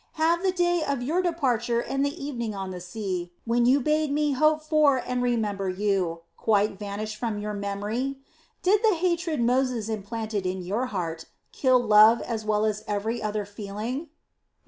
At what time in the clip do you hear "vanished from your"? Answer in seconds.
6.79-7.53